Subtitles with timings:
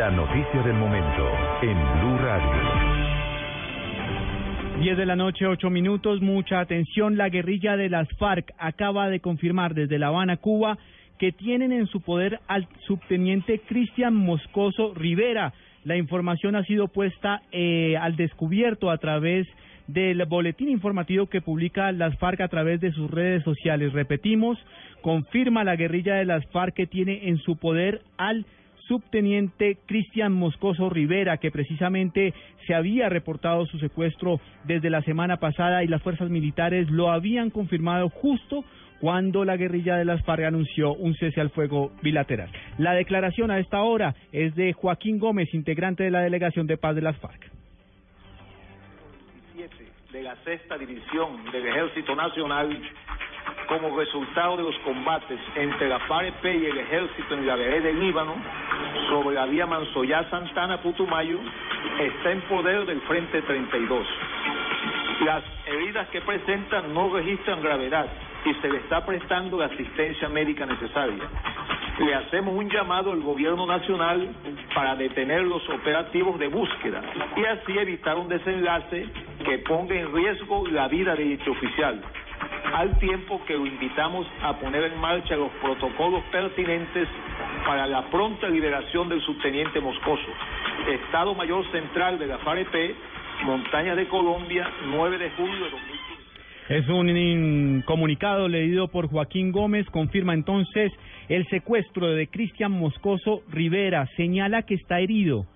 [0.00, 1.28] La noticia del momento
[1.60, 2.50] en Blue Radio.
[4.80, 6.22] 10 de la noche, 8 minutos.
[6.22, 7.18] Mucha atención.
[7.18, 10.78] La guerrilla de las FARC acaba de confirmar desde La Habana, Cuba,
[11.18, 15.52] que tienen en su poder al subteniente Cristian Moscoso Rivera.
[15.84, 19.46] La información ha sido puesta eh, al descubierto a través
[19.86, 23.92] del boletín informativo que publica las FARC a través de sus redes sociales.
[23.92, 24.56] Repetimos,
[25.02, 28.46] confirma la guerrilla de las FARC que tiene en su poder al
[28.90, 32.34] subteniente Cristian Moscoso Rivera, que precisamente
[32.66, 37.50] se había reportado su secuestro desde la semana pasada y las fuerzas militares lo habían
[37.50, 38.64] confirmado justo
[39.00, 42.50] cuando la guerrilla de las FARC anunció un cese al fuego bilateral.
[42.78, 46.96] La declaración a esta hora es de Joaquín Gómez, integrante de la delegación de paz
[46.96, 47.48] de las FARC.
[50.12, 52.76] de la sexta división del Ejército Nacional
[53.70, 58.00] como resultado de los combates entre la FAREP y el ejército en la vereda del
[58.00, 58.34] Líbano
[59.08, 61.38] sobre la vía Mansoyá-Santana-Putumayo
[62.00, 64.06] está en poder del Frente 32.
[65.24, 68.06] Las heridas que presentan no registran gravedad
[68.44, 71.28] y se le está prestando la asistencia médica necesaria.
[72.00, 74.34] Le hacemos un llamado al gobierno nacional
[74.74, 77.02] para detener los operativos de búsqueda
[77.36, 79.06] y así evitar un desenlace
[79.44, 82.02] que ponga en riesgo la vida de dicho oficial
[82.74, 87.08] al tiempo que lo invitamos a poner en marcha los protocolos pertinentes
[87.66, 90.30] para la pronta liberación del subteniente Moscoso.
[90.88, 92.94] Estado Mayor Central de la FAREP,
[93.44, 96.10] Montaña de Colombia, 9 de julio de 2015.
[96.68, 100.92] Es un comunicado leído por Joaquín Gómez, confirma entonces
[101.28, 105.46] el secuestro de Cristian Moscoso Rivera, señala que está herido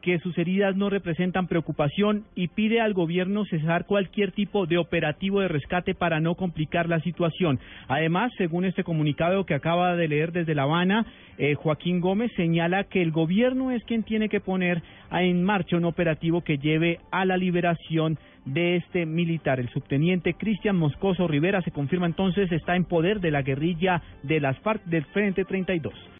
[0.00, 5.40] que sus heridas no representan preocupación y pide al gobierno cesar cualquier tipo de operativo
[5.40, 7.60] de rescate para no complicar la situación.
[7.88, 11.06] Además, según este comunicado que acaba de leer desde La Habana,
[11.38, 15.84] eh, Joaquín Gómez señala que el gobierno es quien tiene que poner en marcha un
[15.84, 19.60] operativo que lleve a la liberación de este militar.
[19.60, 24.40] El subteniente Cristian Moscoso Rivera se confirma entonces está en poder de la guerrilla de
[24.40, 26.10] las FARC del Frente 32.